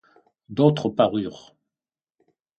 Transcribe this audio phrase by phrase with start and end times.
[0.49, 1.55] D'autres parurent.